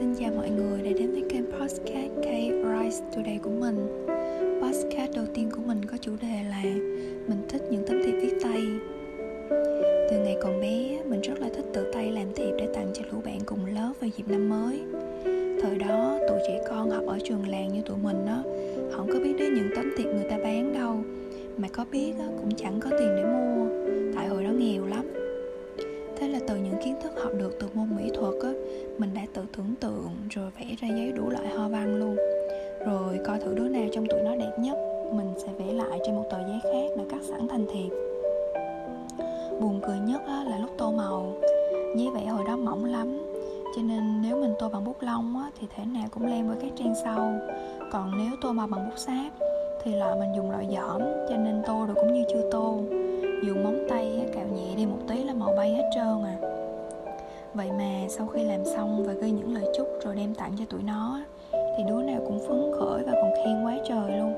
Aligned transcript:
Xin 0.00 0.14
chào 0.14 0.30
mọi 0.36 0.50
người 0.50 0.82
đã 0.82 0.90
đến 0.98 1.12
với 1.12 1.24
kênh 1.30 1.44
podcast 1.52 1.82
K 2.16 2.26
Rise 2.64 3.04
Today 3.16 3.38
của 3.42 3.50
mình. 3.50 4.06
Podcast 4.62 5.12
đầu 5.16 5.24
tiên 5.34 5.50
của 5.50 5.62
mình 5.66 5.84
có 5.84 5.96
chủ 6.00 6.12
đề 6.22 6.42
là 6.50 6.62
Mình 7.28 7.42
thích 7.48 7.62
những 7.70 7.84
tấm 7.86 8.02
thiệp 8.04 8.12
viết 8.22 8.34
tay. 8.42 8.62
Từ 10.10 10.18
ngày 10.24 10.36
còn 10.42 10.60
bé, 10.60 11.02
mình 11.06 11.20
rất 11.20 11.40
là 11.40 11.48
thích 11.56 11.64
tự 11.74 11.90
tay 11.92 12.12
làm 12.12 12.26
thiệp 12.34 12.52
để 12.58 12.68
tặng 12.74 12.90
cho 12.94 13.02
lũ 13.12 13.20
bạn 13.24 13.38
cùng 13.46 13.66
lớp 13.66 13.92
vào 14.00 14.10
dịp 14.16 14.28
năm 14.28 14.48
mới. 14.48 14.80
Thời 15.62 15.78
đó, 15.78 16.18
tụi 16.28 16.38
trẻ 16.48 16.64
con 16.68 16.90
học 16.90 17.04
ở 17.06 17.18
trường 17.24 17.48
làng 17.48 17.72
như 17.72 17.82
tụi 17.82 17.96
mình 18.02 18.26
á 18.26 18.42
Không 18.92 19.08
có 19.12 19.18
biết 19.24 19.34
đến 19.38 19.54
những 19.54 19.70
tấm 19.76 19.92
thiệp 19.96 20.06
người 20.06 20.30
ta 20.30 20.38
bán 20.38 20.72
đâu. 20.74 20.96
Mà 21.56 21.68
có 21.68 21.84
biết 21.92 22.12
cũng 22.40 22.50
chẳng 22.56 22.80
có 22.80 22.90
tiền 22.90 23.16
để 23.16 23.24
mua. 23.24 23.66
Tại 24.14 24.28
hồi 24.28 24.44
đó 24.44 24.50
nghèo 24.50 24.86
lắm 24.86 25.19
từ 26.50 26.56
những 26.56 26.76
kiến 26.84 26.94
thức 27.02 27.12
học 27.22 27.32
được 27.38 27.56
từ 27.60 27.68
môn 27.74 27.96
mỹ 27.96 28.10
thuật 28.14 28.34
á, 28.42 28.50
mình 28.98 29.10
đã 29.14 29.22
tự 29.34 29.42
tưởng 29.56 29.74
tượng 29.80 30.08
rồi 30.30 30.50
vẽ 30.58 30.66
ra 30.80 30.88
giấy 30.88 31.12
đủ 31.12 31.30
loại 31.30 31.46
hoa 31.46 31.68
văn 31.68 31.96
luôn. 31.96 32.16
Rồi 32.86 33.18
coi 33.26 33.38
thử 33.38 33.54
đứa 33.54 33.68
nào 33.68 33.84
trong 33.92 34.06
tụi 34.06 34.20
nó 34.22 34.36
đẹp 34.36 34.52
nhất, 34.58 34.78
mình 35.12 35.32
sẽ 35.36 35.48
vẽ 35.58 35.72
lại 35.72 36.00
trên 36.06 36.14
một 36.14 36.24
tờ 36.30 36.38
giấy 36.38 36.60
khác 36.62 36.94
để 36.96 37.04
cắt 37.10 37.18
sẵn 37.22 37.48
thành 37.48 37.66
thiệp. 37.72 37.90
Buồn 39.60 39.80
cười 39.86 39.98
nhất 39.98 40.22
á, 40.26 40.44
là 40.50 40.58
lúc 40.58 40.70
tô 40.78 40.90
màu, 40.90 41.32
giấy 41.96 42.08
vẽ 42.14 42.26
hồi 42.26 42.44
đó 42.46 42.56
mỏng 42.56 42.84
lắm, 42.84 43.18
cho 43.76 43.82
nên 43.82 44.22
nếu 44.22 44.36
mình 44.40 44.54
tô 44.58 44.68
bằng 44.68 44.84
bút 44.84 44.96
lông 45.00 45.36
á, 45.36 45.50
thì 45.60 45.66
thể 45.76 45.84
nào 45.84 46.08
cũng 46.10 46.26
lem 46.26 46.48
với 46.48 46.56
các 46.60 46.70
trang 46.76 46.94
sau. 47.04 47.32
Còn 47.92 48.12
nếu 48.18 48.36
tô 48.42 48.52
màu 48.52 48.66
bằng 48.66 48.88
bút 48.88 48.98
sáp 48.98 49.32
thì 49.82 49.96
loại 49.96 50.16
mình 50.18 50.32
dùng 50.36 50.50
loại 50.50 50.66
giỏm 50.74 51.00
cho 51.28 51.36
nên 51.36 51.62
tô 51.66 51.86
được 51.86 51.94
cũng 51.94 52.14
như 52.14 52.24
chưa 52.32 52.50
tô 52.50 52.80
tí 55.60 55.66
bay 55.66 55.74
hết 55.74 55.90
trơn 55.94 56.24
à. 56.24 56.36
Vậy 57.54 57.68
mà 57.78 58.08
sau 58.08 58.26
khi 58.26 58.42
làm 58.44 58.64
xong 58.64 59.04
và 59.06 59.12
ghi 59.12 59.30
những 59.30 59.54
lời 59.54 59.64
chúc 59.76 59.88
rồi 60.04 60.14
đem 60.14 60.34
tặng 60.34 60.52
cho 60.58 60.64
tụi 60.70 60.82
nó 60.82 61.20
thì 61.52 61.84
đứa 61.88 62.02
nào 62.02 62.20
cũng 62.26 62.40
phấn 62.48 62.72
khởi 62.78 63.02
và 63.06 63.12
còn 63.12 63.32
khen 63.36 63.64
quá 63.64 63.76
trời 63.88 64.18
luôn. 64.18 64.34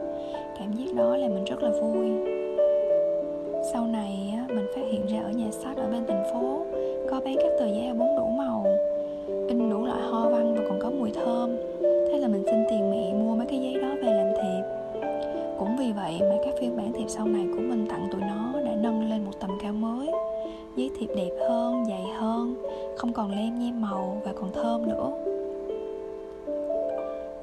Cảm 0.59 0.73
giác 0.73 0.95
đó 0.97 1.17
làm 1.17 1.35
mình 1.35 1.45
rất 1.45 1.63
là 1.63 1.71
vui. 1.71 2.11
Sau 3.73 3.87
này 3.87 4.35
mình 4.49 4.67
phát 4.75 4.83
hiện 4.91 5.07
ra 5.07 5.21
ở 5.21 5.31
nhà 5.31 5.51
sách 5.51 5.77
ở 5.77 5.89
bên 5.91 6.05
thành 6.09 6.25
phố 6.33 6.67
có 7.11 7.21
bán 7.25 7.37
các 7.37 7.53
tờ 7.59 7.67
giấy 7.67 7.93
A4 7.95 8.17
đủ 8.17 8.27
màu, 8.27 8.67
in 9.49 9.71
đủ 9.71 9.85
loại 9.87 10.03
hoa 10.11 10.29
văn 10.29 10.55
và 10.55 10.63
còn 10.69 10.81
có 10.81 10.91
mùi 10.91 11.11
đẹp 21.17 21.31
hơn 21.49 21.85
dày 21.85 22.03
hơn 22.19 22.55
không 22.97 23.13
còn 23.13 23.31
lem 23.31 23.59
nhem 23.59 23.81
màu 23.81 24.23
và 24.25 24.33
còn 24.33 24.53
thơm 24.53 24.89
nữa. 24.89 25.11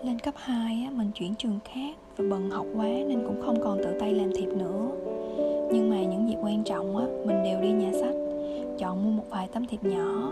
Lên 0.04 0.20
cấp 0.20 0.34
2 0.38 0.84
á, 0.86 0.92
mình 0.92 1.12
chuyển 1.16 1.36
trường 1.36 1.60
khác 1.66 1.96
và 2.18 2.26
bận 2.30 2.50
học 2.50 2.66
quá 2.76 2.88
nên 2.88 3.24
cũng 3.28 3.42
không 3.42 3.64
còn 3.64 3.78
tự 3.78 4.00
tay 4.00 4.14
làm 4.14 4.32
thiệp 4.36 4.48
nữa. 4.48 4.88
Nhưng 5.72 5.90
mà 5.90 6.04
những 6.04 6.30
dịp 6.30 6.38
quan 6.44 6.64
trọng 6.64 6.98
á, 6.98 7.06
mình 7.26 7.44
đều 7.44 7.62
đi 7.62 7.72
nhà 7.72 7.92
sách 7.94 8.16
chọn 8.78 9.04
mua 9.04 9.12
một 9.12 9.24
vài 9.30 9.48
tấm 9.54 9.66
thiệp 9.66 9.84
nhỏ 9.84 10.32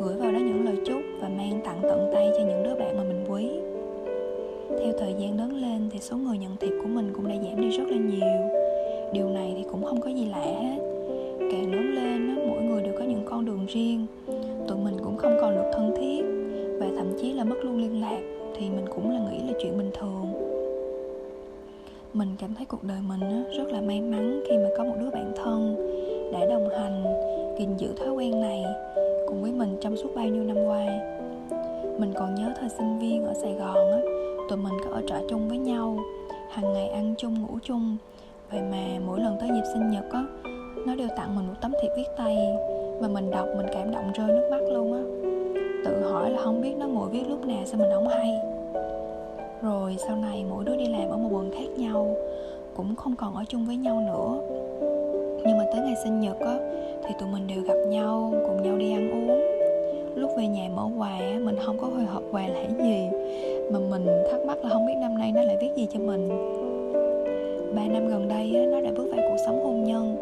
gửi 0.00 0.16
vào 0.16 0.32
đó 0.32 0.38
những 0.38 0.64
lời 0.64 0.76
chúc 0.86 1.00
và 1.20 1.28
mang 1.28 1.60
tặng 1.64 1.78
tận 1.82 2.10
tay 2.12 2.30
cho 2.36 2.44
những 2.44 2.62
đứa 2.62 2.74
bạn 2.74 2.96
mà 2.96 3.02
mình 3.02 3.24
quý. 3.28 3.48
Theo 4.78 4.92
thời 4.98 5.14
gian 5.18 5.38
lớn 5.38 5.52
lên 5.52 5.88
thì 5.92 5.98
số 5.98 6.16
người 6.16 6.38
nhận 6.38 6.56
thiệp 6.56 6.72
của 6.82 6.88
mình 6.88 7.12
cũng 7.14 7.28
đã 7.28 7.34
giảm 7.34 7.60
đi 7.60 7.68
rất 7.68 7.84
là 7.88 7.96
nhiều. 7.96 8.58
Điều 9.12 9.28
này 9.28 9.52
thì 9.56 9.64
cũng 9.70 9.84
không 9.84 10.00
có 10.00 10.10
gì 10.10 10.24
lạ 10.24 10.38
hết. 10.38 10.78
Càng 11.38 11.72
lớn 11.72 11.89
riêng. 13.72 14.06
Tụi 14.68 14.78
mình 14.78 14.96
cũng 15.04 15.16
không 15.16 15.36
còn 15.40 15.54
được 15.54 15.70
thân 15.72 15.94
thiết 15.96 16.22
và 16.80 16.86
thậm 16.96 17.12
chí 17.20 17.32
là 17.32 17.44
mất 17.44 17.56
luôn 17.62 17.78
liên 17.78 18.00
lạc 18.00 18.20
thì 18.54 18.70
mình 18.70 18.84
cũng 18.94 19.10
là 19.10 19.20
nghĩ 19.30 19.38
là 19.38 19.52
chuyện 19.62 19.78
bình 19.78 19.90
thường. 20.00 20.26
Mình 22.14 22.28
cảm 22.40 22.54
thấy 22.54 22.66
cuộc 22.66 22.84
đời 22.84 22.98
mình 23.08 23.44
rất 23.58 23.72
là 23.72 23.80
may 23.80 24.00
mắn 24.00 24.42
khi 24.48 24.56
mà 24.56 24.68
có 24.78 24.84
một 24.84 24.94
đứa 25.00 25.10
bạn 25.10 25.32
thân 25.36 25.76
đã 26.32 26.46
đồng 26.46 26.68
hành, 26.68 27.04
gìn 27.58 27.76
giữ 27.76 27.88
thói 27.96 28.10
quen 28.10 28.40
này 28.40 28.64
cùng 29.28 29.42
với 29.42 29.52
mình 29.52 29.76
trong 29.80 29.96
suốt 29.96 30.10
bao 30.16 30.26
nhiêu 30.26 30.44
năm 30.44 30.56
qua. 30.64 30.86
Mình 31.98 32.12
còn 32.14 32.34
nhớ 32.34 32.52
thời 32.60 32.68
sinh 32.68 32.98
viên 32.98 33.24
ở 33.24 33.34
sài 33.34 33.52
gòn 33.52 33.92
á, 33.92 33.98
tụi 34.48 34.58
mình 34.58 34.72
có 34.84 34.90
ở 34.90 35.02
trọ 35.06 35.16
chung 35.28 35.48
với 35.48 35.58
nhau, 35.58 35.98
hàng 36.50 36.72
ngày 36.72 36.88
ăn 36.88 37.14
chung, 37.18 37.34
ngủ 37.42 37.58
chung. 37.62 37.96
Vậy 38.50 38.60
mà 38.70 38.86
mỗi 39.06 39.20
lần 39.20 39.36
tới 39.40 39.48
dịp 39.54 39.64
sinh 39.74 39.90
nhật 39.90 40.04
á 40.10 40.24
nó 40.86 40.94
đều 40.94 41.08
tặng 41.16 41.36
mình 41.36 41.46
một 41.46 41.54
tấm 41.60 41.72
thiệp 41.82 41.88
viết 41.96 42.08
tay 42.16 42.36
mà 43.00 43.08
mình 43.08 43.30
đọc, 43.30 43.46
mình 43.56 43.66
cảm 43.72 43.90
động 43.90 44.12
rơi 44.14 44.28
nước 44.28 44.48
mắt 44.50 44.60
luôn 44.72 44.92
á. 44.92 45.02
Tự 45.84 46.10
hỏi 46.10 46.30
là 46.30 46.38
không 46.42 46.60
biết 46.60 46.74
nó 46.78 46.86
ngồi 46.86 47.08
viết 47.08 47.22
lúc 47.28 47.46
nào 47.46 47.58
sao 47.64 47.80
mình 47.80 47.90
không 47.94 48.08
hay. 48.08 48.38
Rồi 49.62 49.96
sau 50.06 50.16
này 50.16 50.44
mỗi 50.50 50.64
đứa 50.64 50.76
đi 50.76 50.86
làm 50.86 51.10
ở 51.10 51.16
một 51.16 51.28
quận 51.32 51.50
khác 51.50 51.68
nhau, 51.76 52.16
cũng 52.76 52.96
không 52.96 53.16
còn 53.16 53.34
ở 53.34 53.42
chung 53.48 53.64
với 53.66 53.76
nhau 53.76 54.00
nữa. 54.00 54.40
Nhưng 55.46 55.58
mà 55.58 55.64
tới 55.72 55.80
ngày 55.80 55.94
sinh 56.04 56.20
nhật 56.20 56.40
á, 56.40 56.56
thì 57.04 57.14
tụi 57.20 57.28
mình 57.28 57.46
đều 57.46 57.62
gặp 57.62 57.78
nhau, 57.88 58.34
cùng 58.46 58.62
nhau 58.62 58.76
đi 58.76 58.92
ăn 58.92 59.10
uống. 59.10 59.40
Lúc 60.14 60.30
về 60.36 60.46
nhà 60.46 60.68
mở 60.76 60.88
quà 60.98 61.18
mình 61.40 61.56
không 61.66 61.78
có 61.78 61.86
hồi 61.86 62.04
hộp 62.04 62.22
quà 62.32 62.46
là 62.46 62.62
gì, 62.84 63.08
mà 63.72 63.78
mình 63.90 64.06
thắc 64.30 64.40
mắc 64.46 64.64
là 64.64 64.70
không 64.70 64.86
biết 64.86 64.94
năm 65.00 65.18
nay 65.18 65.32
nó 65.34 65.42
lại 65.42 65.56
viết 65.60 65.70
gì 65.76 65.88
cho 65.92 66.00
mình. 66.00 66.28
Ba 67.74 67.82
năm 67.86 68.08
gần 68.08 68.28
đây 68.28 68.66
nó 68.72 68.80
đã 68.80 68.90
bước 68.96 69.06
vào 69.10 69.20
cuộc 69.28 69.36
sống 69.46 69.64
hôn 69.64 69.84
nhân 69.84 70.16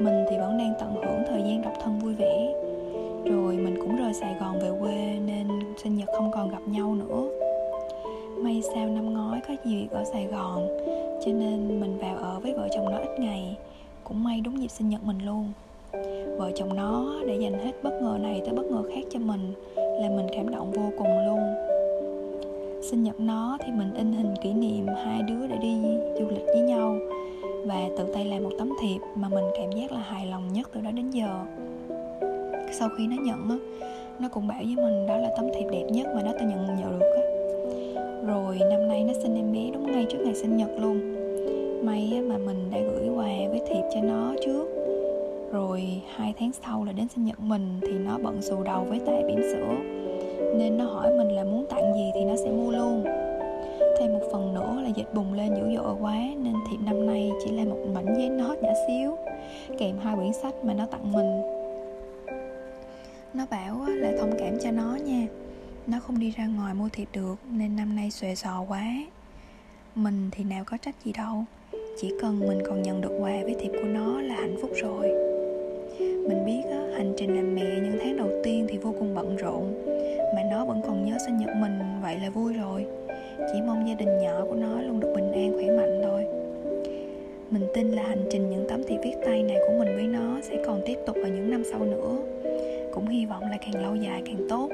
mình 0.00 0.24
thì 0.30 0.38
vẫn 0.38 0.58
đang 0.58 0.72
tận 0.80 0.94
hưởng 0.94 1.22
thời 1.28 1.42
gian 1.42 1.62
độc 1.62 1.72
thân 1.84 1.98
vui 1.98 2.14
vẻ. 2.14 2.54
Rồi 3.24 3.56
mình 3.56 3.76
cũng 3.80 3.96
rời 3.96 4.14
sài 4.14 4.34
gòn 4.40 4.58
về 4.58 4.70
quê 4.80 5.18
nên 5.26 5.48
sinh 5.82 5.96
nhật 5.96 6.08
không 6.16 6.30
còn 6.34 6.50
gặp 6.50 6.62
nhau 6.66 6.94
nữa. 6.94 7.28
May 8.38 8.62
sao 8.74 8.86
năm 8.86 9.14
ngoái 9.14 9.40
có 9.48 9.54
gì 9.64 9.88
ở 9.90 10.04
sài 10.04 10.26
gòn, 10.26 10.68
cho 11.24 11.32
nên 11.32 11.80
mình 11.80 11.98
vào 11.98 12.16
ở 12.16 12.40
với 12.40 12.54
vợ 12.54 12.68
chồng 12.74 12.90
nó 12.90 12.98
ít 12.98 13.20
ngày. 13.20 13.56
Cũng 14.04 14.24
may 14.24 14.40
đúng 14.40 14.62
dịp 14.62 14.68
sinh 14.68 14.88
nhật 14.88 15.04
mình 15.04 15.18
luôn. 15.26 15.52
Vợ 16.38 16.50
chồng 16.54 16.76
nó 16.76 17.14
để 17.26 17.36
dành 17.36 17.64
hết 17.64 17.72
bất 17.82 17.92
ngờ 18.02 18.18
này 18.22 18.42
tới 18.44 18.54
bất 18.54 18.66
ngờ 18.66 18.82
khác 18.94 19.04
cho 19.10 19.18
mình, 19.18 19.52
là 19.76 20.08
mình 20.16 20.26
cảm 20.32 20.50
động 20.50 20.70
vô 20.70 20.90
cùng 20.98 21.26
luôn. 21.26 21.40
Sinh 22.82 23.02
nhật 23.02 23.20
nó 23.20 23.58
thì 23.60 23.72
mình 23.72 23.94
in 23.94 24.12
hình 24.12 24.34
kỷ 24.42 24.52
niệm 24.52 24.86
hai 24.86 25.22
đứa 25.22 25.46
để 25.46 25.56
đi 25.56 25.82
và 27.70 27.88
tự 27.96 28.04
tay 28.14 28.24
làm 28.24 28.42
một 28.42 28.50
tấm 28.58 28.72
thiệp 28.80 28.98
mà 29.14 29.28
mình 29.28 29.44
cảm 29.54 29.72
giác 29.72 29.92
là 29.92 30.00
hài 30.00 30.26
lòng 30.26 30.52
nhất 30.52 30.70
từ 30.72 30.80
đó 30.80 30.90
đến 30.90 31.10
giờ. 31.10 31.44
Sau 32.72 32.88
khi 32.98 33.06
nó 33.06 33.16
nhận 33.22 33.48
á 33.50 33.56
nó 34.20 34.28
cũng 34.28 34.48
bảo 34.48 34.58
với 34.58 34.76
mình 34.76 35.06
đó 35.06 35.16
là 35.16 35.30
tấm 35.36 35.46
thiệp 35.54 35.66
đẹp 35.72 35.84
nhất 35.90 36.06
mà 36.14 36.22
nó 36.22 36.32
tự 36.32 36.46
nhận 36.46 36.66
nhận 36.66 36.98
được 36.98 37.06
á. 37.16 37.22
Rồi 38.26 38.58
năm 38.70 38.88
nay 38.88 39.04
nó 39.04 39.12
sinh 39.22 39.36
em 39.36 39.52
bé 39.52 39.70
đúng 39.74 39.92
ngay 39.92 40.06
trước 40.10 40.18
ngày 40.24 40.34
sinh 40.34 40.56
nhật 40.56 40.70
luôn. 40.78 41.00
May 41.86 42.12
á, 42.14 42.20
mà 42.28 42.38
mình 42.38 42.70
đã 42.70 42.78
gửi 42.78 43.08
quà 43.08 43.32
với 43.50 43.60
thiệp 43.68 43.82
cho 43.94 44.00
nó 44.02 44.34
trước. 44.44 44.64
Rồi 45.52 46.02
hai 46.14 46.34
tháng 46.38 46.50
sau 46.62 46.84
là 46.84 46.92
đến 46.92 47.06
sinh 47.14 47.24
nhật 47.24 47.40
mình 47.40 47.80
thì 47.82 47.92
nó 47.92 48.18
bận 48.22 48.42
xù 48.42 48.62
đầu 48.62 48.84
với 48.84 49.00
tại 49.06 49.22
bỉm 49.26 49.40
sữa. 49.52 49.74
Nên 50.56 50.78
nó 50.78 50.84
hỏi 50.84 51.10
mình 51.18 51.28
là 51.28 51.44
muốn 51.44 51.66
tặng 51.66 51.92
gì 51.94 52.10
thì 52.14 52.24
nó 52.24 52.36
sẽ 52.36 52.50
mua 52.50 52.70
luôn 52.70 53.04
thêm 54.00 54.12
một 54.12 54.28
phần 54.32 54.54
nữa 54.54 54.80
là 54.82 54.88
dịch 54.88 55.14
bùng 55.14 55.32
lên 55.32 55.54
dữ 55.54 55.76
dội 55.76 55.94
quá 56.00 56.16
nên 56.42 56.54
thiệp 56.70 56.76
năm 56.84 57.06
nay 57.06 57.30
chỉ 57.44 57.50
là 57.50 57.64
một 57.64 57.78
mảnh 57.94 58.14
giấy 58.18 58.28
nốt 58.28 58.54
nhỏ 58.62 58.70
xíu 58.86 59.16
kèm 59.78 59.98
hai 60.02 60.16
quyển 60.16 60.32
sách 60.32 60.54
mà 60.64 60.74
nó 60.74 60.86
tặng 60.86 61.12
mình. 61.12 61.42
Nó 63.34 63.46
bảo 63.50 63.86
là 63.86 64.12
thông 64.20 64.32
cảm 64.38 64.58
cho 64.62 64.70
nó 64.70 64.98
nha. 65.04 65.26
Nó 65.86 66.00
không 66.00 66.18
đi 66.18 66.30
ra 66.30 66.46
ngoài 66.46 66.74
mua 66.74 66.88
thiệp 66.92 67.08
được 67.12 67.34
nên 67.50 67.76
năm 67.76 67.96
nay 67.96 68.10
xòe 68.10 68.34
xò 68.34 68.64
quá. 68.68 68.84
Mình 69.94 70.28
thì 70.32 70.44
nào 70.44 70.64
có 70.66 70.76
trách 70.76 70.94
gì 71.04 71.12
đâu 71.12 71.44
chỉ 72.00 72.12
cần 72.20 72.40
mình 72.40 72.58
còn 72.66 72.82
nhận 72.82 73.00
được 73.00 73.18
quà 73.20 73.32
với 73.42 73.56
thiệp 73.60 73.70
của 73.72 73.88
nó 73.88 74.20
là 74.20 74.34
hạnh 74.34 74.56
phúc 74.62 74.70
rồi. 74.82 75.08
Mình 75.98 76.44
biết 76.46 76.62
á, 76.70 76.80
hành 76.96 77.14
trình 77.16 77.36
làm 77.36 77.54
mẹ 77.54 77.80
những 77.82 77.98
tháng 78.02 78.16
đầu 78.16 78.28
tiên 78.44 78.66
thì 78.68 78.78
vô 78.78 78.94
cùng 78.98 79.14
bận 79.14 79.36
rộn 79.36 79.84
mà 80.34 80.42
nó 80.50 80.64
vẫn 80.64 80.82
còn 80.86 81.04
nhớ 81.04 81.18
sinh 81.26 81.38
nhật 81.38 81.50
mình 81.56 81.78
vậy 82.02 82.18
là 82.22 82.30
vui 82.30 82.54
rồi 82.54 82.86
chỉ 83.52 83.60
mong 83.66 83.88
gia 83.88 83.94
đình 83.94 84.18
nhỏ 84.22 84.44
của 84.48 84.54
nó 84.54 84.82
luôn 84.82 85.00
được 85.00 85.12
bình 85.14 85.32
an 85.32 85.52
khỏe 85.52 85.76
mạnh 85.76 86.00
thôi. 86.02 86.24
Mình 87.50 87.62
tin 87.74 87.90
là 87.90 88.02
hành 88.02 88.24
trình 88.30 88.50
những 88.50 88.66
tấm 88.68 88.82
thiệp 88.88 88.98
viết 89.04 89.14
tay 89.24 89.42
này 89.42 89.56
của 89.66 89.72
mình 89.78 89.96
với 89.96 90.06
nó 90.06 90.40
sẽ 90.42 90.62
còn 90.66 90.80
tiếp 90.86 90.98
tục 91.06 91.16
ở 91.22 91.28
những 91.28 91.50
năm 91.50 91.62
sau 91.70 91.84
nữa. 91.84 92.16
Cũng 92.92 93.06
hy 93.06 93.26
vọng 93.26 93.42
là 93.42 93.58
càng 93.60 93.82
lâu 93.82 93.94
dài 93.94 94.22
càng 94.26 94.46
tốt. 94.48 94.68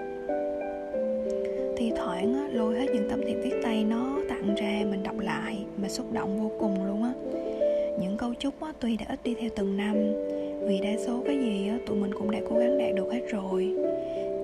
Thi 1.77 1.93
thoảng 1.97 2.35
á, 2.35 2.49
lôi 2.53 2.75
hết 2.75 2.87
những 2.95 3.11
tấm 3.11 3.21
thiệp 3.27 3.37
viết 3.43 3.55
tay 3.63 3.85
nó 3.85 4.19
tặng 4.29 4.55
ra 4.55 4.83
mình 4.91 5.03
đọc 5.03 5.19
lại 5.19 5.59
mà 5.77 5.89
xúc 5.89 6.07
động 6.13 6.43
vô 6.43 6.51
cùng 6.59 6.87
luôn 6.87 7.03
á. 7.03 7.13
Những 8.01 8.17
câu 8.17 8.35
chúc 8.35 8.55
á, 8.61 8.73
tuy 8.81 8.97
đã 8.97 9.07
ít 9.09 9.19
đi 9.25 9.35
theo 9.41 9.51
từng 9.57 9.77
năm 9.77 9.95
vì 10.63 10.79
đa 10.79 10.91
số 11.07 11.23
cái 11.27 11.39
gì 11.39 11.69
á, 11.69 11.79
tụi 11.87 11.97
mình 11.97 12.15
cũng 12.15 12.31
đã 12.31 12.39
cố 12.51 12.59
gắng 12.59 12.79
đạt 12.79 12.95
được 12.95 13.13
hết 13.13 13.21
rồi. 13.29 13.75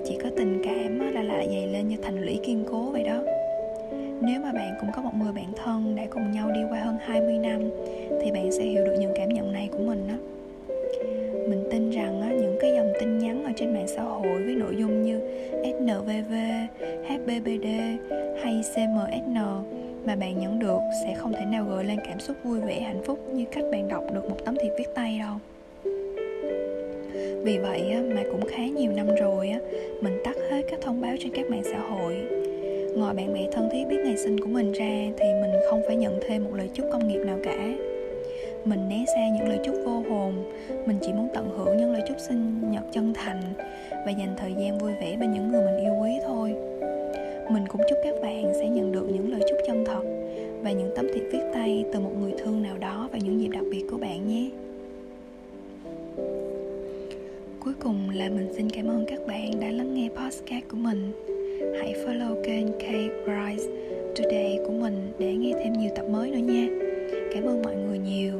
Chỉ 0.04 0.18
có 0.22 0.30
tình 0.36 0.62
cảm 0.64 0.98
á, 1.00 1.10
là 1.14 1.22
lại 1.22 1.48
dày 1.50 1.66
lên 1.66 1.88
như 1.88 1.96
thành 2.02 2.24
lũy 2.24 2.38
kiên 2.42 2.64
cố 2.70 2.90
vậy 2.90 3.02
đó 3.02 3.31
nếu 4.24 4.40
mà 4.40 4.52
bạn 4.52 4.74
cũng 4.80 4.90
có 4.92 5.02
một 5.02 5.14
người 5.14 5.32
bạn 5.32 5.52
thân 5.64 5.96
đã 5.96 6.02
cùng 6.10 6.32
nhau 6.32 6.50
đi 6.50 6.60
qua 6.70 6.80
hơn 6.80 6.96
20 7.06 7.38
năm 7.38 7.60
thì 8.22 8.30
bạn 8.30 8.52
sẽ 8.52 8.64
hiểu 8.64 8.84
được 8.84 8.96
những 8.98 9.12
cảm 9.16 9.28
nhận 9.28 9.52
này 9.52 9.68
của 9.72 9.78
mình 9.78 10.08
đó 10.08 10.14
mình 11.48 11.68
tin 11.70 11.90
rằng 11.90 12.20
á, 12.20 12.28
những 12.28 12.56
cái 12.60 12.72
dòng 12.74 12.92
tin 13.00 13.18
nhắn 13.18 13.44
ở 13.44 13.50
trên 13.56 13.74
mạng 13.74 13.88
xã 13.88 14.02
hội 14.02 14.42
với 14.42 14.54
nội 14.54 14.76
dung 14.76 15.02
như 15.02 15.20
SNVV, 15.64 16.32
HBBD 17.08 17.66
hay 18.42 18.62
CMSN 18.74 19.34
mà 20.06 20.16
bạn 20.16 20.38
nhận 20.38 20.58
được 20.58 20.80
sẽ 21.04 21.14
không 21.14 21.32
thể 21.32 21.44
nào 21.44 21.64
gợi 21.64 21.84
lên 21.84 21.98
cảm 22.08 22.20
xúc 22.20 22.36
vui 22.44 22.60
vẻ 22.60 22.80
hạnh 22.80 23.02
phúc 23.04 23.18
như 23.34 23.44
cách 23.52 23.64
bạn 23.72 23.88
đọc 23.88 24.04
được 24.14 24.30
một 24.30 24.36
tấm 24.44 24.54
thiệp 24.62 24.70
viết 24.78 24.94
tay 24.94 25.18
đâu. 25.18 25.34
Vì 27.44 27.58
vậy 27.58 27.94
mà 28.14 28.22
cũng 28.32 28.46
khá 28.48 28.66
nhiều 28.66 28.92
năm 28.92 29.06
rồi 29.20 29.52
mình 30.00 30.20
tắt 30.24 30.36
hết 30.50 30.62
các 30.70 30.80
thông 30.82 31.00
báo 31.00 31.14
trên 31.20 31.32
các 31.34 31.50
mạng 31.50 31.62
xã 31.64 31.78
hội 31.78 32.22
ngoài 32.96 33.14
bạn 33.14 33.34
bè 33.34 33.48
thân 33.52 33.68
thiết 33.72 33.84
biết 33.88 33.96
ngày 34.04 34.16
sinh 34.16 34.40
của 34.40 34.48
mình 34.48 34.72
ra 34.72 35.12
thì 35.18 35.26
mình 35.42 35.50
không 35.70 35.82
phải 35.86 35.96
nhận 35.96 36.20
thêm 36.26 36.44
một 36.44 36.50
lời 36.54 36.70
chúc 36.74 36.86
công 36.92 37.08
nghiệp 37.08 37.18
nào 37.26 37.38
cả. 37.42 37.74
Mình 38.64 38.88
né 38.88 39.04
xa 39.06 39.28
những 39.28 39.48
lời 39.48 39.58
chúc 39.64 39.74
vô 39.84 40.02
hồn, 40.10 40.34
mình 40.86 40.96
chỉ 41.00 41.12
muốn 41.12 41.28
tận 41.34 41.50
hưởng 41.56 41.76
những 41.76 41.92
lời 41.92 42.02
chúc 42.08 42.16
sinh 42.20 42.70
nhật 42.70 42.82
chân 42.92 43.14
thành 43.14 43.40
và 44.06 44.10
dành 44.10 44.34
thời 44.36 44.54
gian 44.58 44.78
vui 44.78 44.92
vẻ 45.00 45.16
bên 45.16 45.32
những 45.32 45.48
người 45.48 45.62
mình 45.64 45.84
yêu 45.84 45.92
quý 46.02 46.10
thôi. 46.26 46.54
Mình 47.50 47.64
cũng 47.68 47.80
chúc 47.88 47.98
các 48.04 48.14
bạn 48.22 48.52
sẽ 48.54 48.68
nhận 48.68 48.92
được 48.92 49.06
những 49.12 49.32
lời 49.32 49.40
chúc 49.48 49.58
chân 49.66 49.84
thật 49.84 50.02
và 50.62 50.70
những 50.70 50.90
tấm 50.96 51.06
thiệp 51.14 51.24
viết 51.32 51.42
tay 51.54 51.84
từ 51.92 52.00
một 52.00 52.12
người 52.20 52.32
thương 52.38 52.62
nào 52.62 52.78
đó 52.78 53.08
vào 53.12 53.20
những 53.24 53.40
dịp 53.40 53.48
đặc 53.48 53.64
biệt 53.70 53.84
của 53.90 53.98
bạn 53.98 54.28
nhé. 54.28 54.50
Cuối 57.60 57.74
cùng 57.80 58.10
là 58.14 58.28
mình 58.28 58.52
xin 58.56 58.70
cảm 58.70 58.88
ơn 58.88 59.04
các 59.08 59.26
bạn 59.26 59.60
đã 59.60 59.70
lắng 59.70 59.94
nghe 59.94 60.08
podcast 60.08 60.64
của 60.70 60.76
mình 60.76 61.31
hãy 61.80 61.94
follow 62.04 62.42
kênh 62.42 62.66
K 62.72 62.86
Rise 63.26 63.68
Today 64.16 64.58
của 64.66 64.72
mình 64.72 65.12
để 65.18 65.32
nghe 65.32 65.52
thêm 65.64 65.72
nhiều 65.72 65.90
tập 65.96 66.04
mới 66.10 66.30
nữa 66.30 66.38
nha. 66.38 66.66
Cảm 67.34 67.44
ơn 67.44 67.62
mọi 67.62 67.76
người 67.76 67.98
nhiều. 67.98 68.34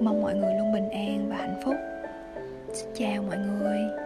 Mong 0.00 0.22
mọi 0.22 0.34
người 0.34 0.54
luôn 0.58 0.72
bình 0.72 0.88
an 0.90 1.26
và 1.28 1.36
hạnh 1.36 1.60
phúc. 1.64 1.74
Xin 2.72 2.88
chào 2.94 3.22
mọi 3.22 3.38
người. 3.38 4.05